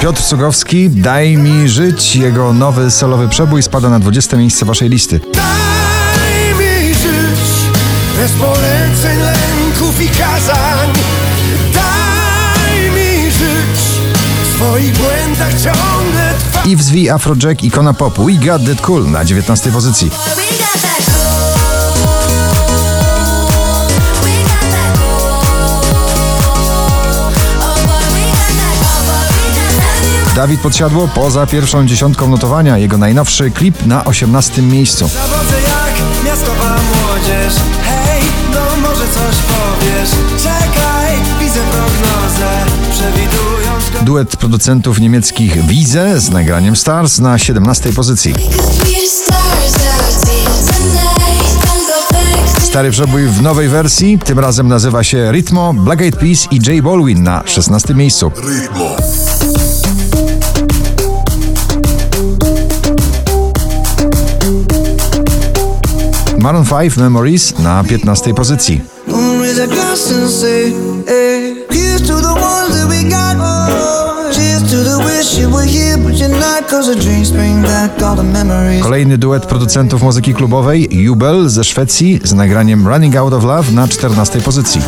Piotr 0.00 0.22
Cugowski, 0.22 0.90
Daj 0.90 1.36
mi 1.36 1.68
żyć. 1.68 2.16
Jego 2.16 2.52
nowy 2.52 2.90
solowy 2.90 3.28
przebój 3.28 3.62
spada 3.62 3.88
na 3.88 3.98
20 3.98 4.36
miejsce 4.36 4.64
waszej 4.64 4.88
listy. 4.88 5.20
Daj 5.34 6.54
mi 6.54 6.94
żyć 6.94 7.40
bez 8.16 8.32
poleceń, 8.32 9.18
lęków 9.18 10.00
i 10.00 10.08
kazań. 10.08 10.88
Daj 11.74 12.90
mi 12.90 13.30
żyć 13.30 13.80
w 14.44 14.56
swoich 14.56 14.92
błędach 14.98 15.52
ciągle 15.52 16.34
trwać. 16.38 16.66
Yves 16.66 16.90
V, 16.90 17.14
Afrojack, 17.14 17.62
ikona 17.62 17.92
popu. 17.92 18.24
We 18.24 18.32
Got 18.32 18.66
That 18.66 18.80
Cool 18.80 19.10
na 19.10 19.24
19 19.24 19.72
pozycji. 19.72 20.10
Dawid 30.40 30.60
Podsiadło 30.60 31.08
poza 31.08 31.46
pierwszą 31.46 31.86
dziesiątką 31.86 32.28
notowania. 32.28 32.78
Jego 32.78 32.98
najnowszy 32.98 33.50
klip 33.50 33.86
na 33.86 34.04
18 34.04 34.62
miejscu. 34.62 35.08
Zawodzę 35.08 35.56
jak 35.62 36.24
miastowa 36.24 36.76
młodzież. 36.76 37.54
Hej, 37.82 38.22
no 38.52 38.88
może 38.88 39.04
coś 39.04 39.36
powiesz. 39.36 40.10
Czekaj, 40.42 41.16
widzę 41.40 41.60
prognozę. 41.60 42.66
Przewidując. 42.92 44.04
Duet 44.04 44.36
producentów 44.36 45.00
niemieckich 45.00 45.66
Wize 45.66 46.20
z 46.20 46.30
nagraniem 46.30 46.76
Stars 46.76 47.18
na 47.18 47.38
17 47.38 47.92
pozycji. 47.92 48.34
Stary 52.60 52.90
przebój 52.90 53.26
w 53.26 53.42
nowej 53.42 53.68
wersji, 53.68 54.18
tym 54.18 54.38
razem 54.38 54.68
nazywa 54.68 55.04
się 55.04 55.32
Ritmo, 55.32 55.74
Black 55.74 56.02
Eyed 56.02 56.16
Peas 56.16 56.48
i 56.50 56.56
J 56.56 56.84
Balwin 56.84 57.22
na 57.22 57.42
16 57.46 57.94
miejscu. 57.94 58.32
Drinks 76.96 77.30
bring 77.30 77.62
back 77.62 78.02
all 78.02 78.16
the 78.16 78.22
memories. 78.22 78.82
Kolejny 78.82 79.18
duet 79.18 79.46
producentów 79.46 80.02
muzyki 80.02 80.34
klubowej 80.34 80.88
Jubel 80.90 81.48
ze 81.48 81.64
Szwecji 81.64 82.20
z 82.24 82.34
nagraniem 82.34 82.88
Running 82.88 83.16
Out 83.16 83.32
of 83.32 83.44
Love 83.44 83.72
na 83.72 83.88
14 83.88 84.40
pozycji. 84.40 84.80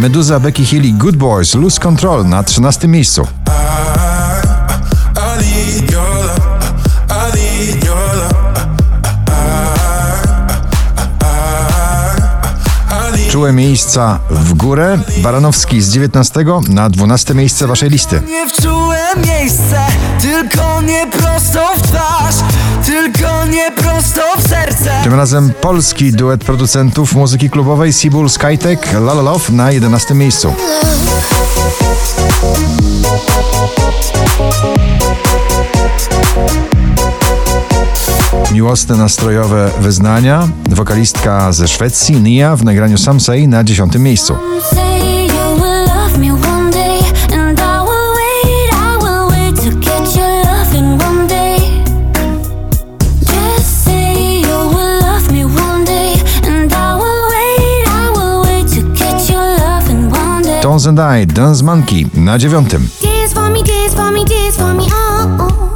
Meduza, 0.00 0.40
Becky 0.40 0.76
i 0.76 0.92
Good 0.92 1.16
Boys 1.16 1.54
Lose 1.54 1.80
Control 1.80 2.24
na 2.24 2.42
13 2.42 2.88
miejscu. 2.88 3.28
Czułe 13.38 13.52
miejsca 13.52 14.20
w 14.30 14.54
górę. 14.54 14.98
Baranowski 15.18 15.82
z 15.82 15.90
19 15.90 16.44
na 16.68 16.90
12 16.90 17.34
miejsce 17.34 17.66
waszej 17.66 17.90
listy. 17.90 18.22
Nie 18.28 18.48
wczułem 18.48 19.22
miejsce, 19.26 19.86
tylko 20.20 20.80
nie 20.80 21.06
prosto 21.06 21.74
w 21.76 21.82
twarz, 21.82 22.34
tylko 22.86 23.46
nie 23.46 23.70
prosto 23.70 24.20
w 24.38 24.48
serce. 24.48 24.90
Tym 25.04 25.14
razem 25.14 25.52
polski 25.60 26.12
duet 26.12 26.44
producentów 26.44 27.14
muzyki 27.14 27.50
klubowej 27.50 27.92
Sibul 27.92 28.30
Skytech 28.30 28.92
La 28.92 29.12
La 29.12 29.22
Love 29.22 29.52
na 29.52 29.72
11 29.72 30.14
miejscu. 30.14 30.54
And 56.44 56.72
I 56.72 56.94
will 56.96 57.28
wait, 57.30 57.84
I 57.88 58.10
will 58.10 58.42
wait 58.42 58.66
to 58.74 58.82
get 58.94 59.30
your 59.30 59.44
loving 59.62 60.10
one 60.10 60.42
day. 60.42 60.60
Tones 60.62 60.86
and 60.86 60.98
I, 60.98 61.24
Dance 61.26 61.62
Monkey 61.62 62.06
na 62.14 62.36
9. 62.36 62.68
Dance 63.00 63.32
for 63.32 63.48
me, 63.50 63.62
dance 63.62 63.94
for 63.94 64.10
me, 64.10 64.24
dance 64.24 64.56
for 64.56 64.74
me, 64.74 64.86
oh. 64.90 65.36
oh. 65.40 65.67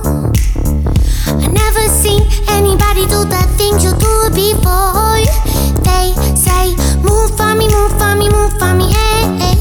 I 2.12 2.18
never 2.18 2.30
seen 2.30 2.48
anybody 2.48 3.06
do 3.06 3.24
the 3.24 3.42
things 3.56 3.84
you 3.84 3.92
do 3.92 4.30
before. 4.34 5.16
They 5.82 6.12
say, 6.36 6.74
move 7.02 7.30
for 7.36 7.54
me, 7.54 7.68
move 7.68 7.92
for 7.98 8.16
me, 8.16 8.28
move 8.28 8.52
for 8.58 8.74
me, 8.74 8.92
hey, 8.92 9.22
hey. 9.40 9.56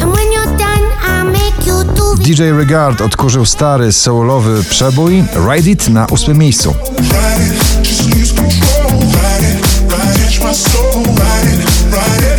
And 0.00 0.12
when 0.12 0.32
you're 0.32 0.56
done, 0.56 0.84
I 1.02 1.22
make 1.24 1.66
you 1.66 1.84
do 1.94 2.12
it. 2.14 2.26
DJ 2.26 2.52
Regard 2.52 3.00
odkurzył 3.00 3.46
stary 3.46 3.92
soulowy 3.92 4.64
przebój 4.64 5.24
Ride 5.48 5.70
It 5.70 5.88
na 5.88 6.06
8 6.06 6.38
miejscu. 6.38 6.74
ride 6.98 7.44
it. 7.46 7.86
Just 7.86 8.06
lose 8.16 8.34
control. 8.34 9.00
Ride 9.00 9.58
it. 9.58 9.66
Ride 9.90 10.28
it. 10.28 10.40
My 10.44 10.54
soul. 10.54 11.02
Ride 11.04 11.54
it. 11.54 11.94
Ride 11.94 12.24
it. 12.24 12.29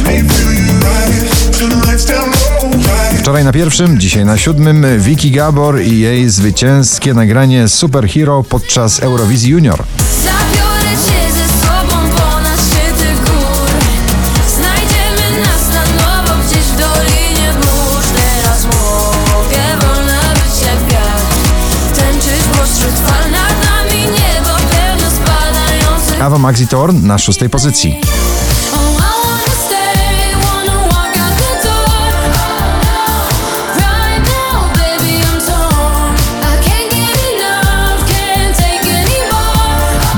Wczoraj 3.22 3.44
na 3.44 3.52
pierwszym, 3.52 4.00
dzisiaj 4.00 4.26
na 4.26 4.38
siódmym 4.38 4.86
Vicky 5.00 5.32
Gabor 5.32 5.82
i 5.82 6.00
jej 6.00 6.30
zwycięskie 6.30 7.14
nagranie 7.14 7.68
Superhero 7.68 8.44
podczas 8.44 9.00
Eurowizji 9.00 9.52
Junior. 9.52 9.84
Zabiorę 10.24 10.92
cię 10.92 11.34
ze 11.34 11.68
sobą 11.68 12.10
ponad 12.10 12.60
szczyty 12.60 13.12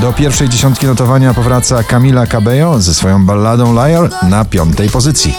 Do 0.04 0.12
pierwszej 0.12 0.48
dziesiątki 0.48 0.86
notowania 0.86 1.34
powraca 1.34 1.82
Camila 1.82 2.26
Cabello 2.26 2.80
ze 2.80 2.94
swoją 2.94 3.26
balladą 3.26 3.74
Liar 3.74 4.10
na 4.22 4.44
piątej 4.44 4.88
pozycji. 4.88 5.34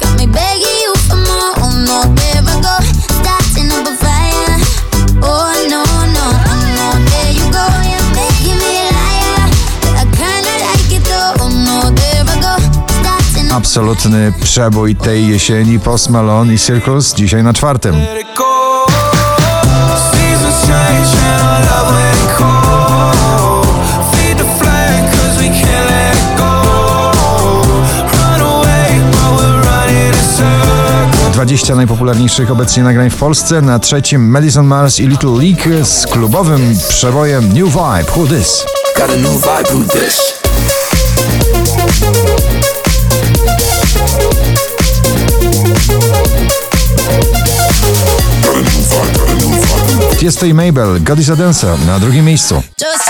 Got 0.00 0.10
me 0.10 0.26
begging 0.26 0.82
you 0.86 0.94
for 1.08 1.16
more. 1.16 1.54
Oh 1.56 1.72
no, 1.86 2.14
there 2.14 2.42
I 2.42 2.62
go. 2.62 2.76
20 31.36 31.74
najpopularniejszych 31.74 32.50
obecnie 32.50 32.82
nagrań 32.82 33.10
w 33.10 33.16
Polsce. 33.16 33.62
Na 33.62 33.78
trzecim 33.78 34.30
Madison 34.30 34.66
Mars 34.66 35.00
i 35.00 35.08
Little 35.08 35.30
League 35.30 35.84
z 35.84 36.06
klubowym 36.06 36.76
przebojem 36.88 37.48
New 37.48 37.68
Vibe. 37.68 38.04
Who 38.16 38.26
This? 38.26 38.64
Got 38.96 39.10
a 39.10 39.16
new 39.16 39.32
vibe, 39.32 39.70
who 39.72 39.84
this? 39.84 40.20
Tiesto 50.18 50.46
i 50.46 50.54
Mabel, 50.54 51.00
God 51.00 51.18
is 51.18 51.30
a 51.30 51.36
Dancer 51.36 51.78
na 51.86 51.98
drugim 51.98 52.24
miejscu. 52.24 52.62
Just 52.80 53.06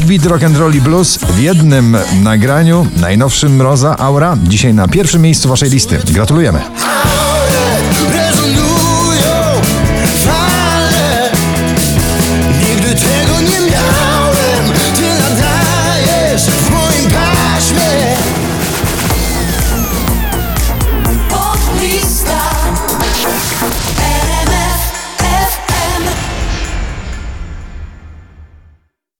hit 0.00 0.26
rock 0.26 0.42
and 0.42 0.56
roll 0.56 0.72
blues 0.72 1.18
w 1.18 1.38
jednym 1.38 1.96
nagraniu. 2.22 2.86
Najnowszym 2.96 3.62
Roza 3.62 3.98
Aura. 3.98 4.36
Dzisiaj 4.42 4.74
na 4.74 4.88
pierwszym 4.88 5.22
miejscu 5.22 5.48
waszej 5.48 5.70
listy. 5.70 5.98
Gratulujemy. 6.12 6.60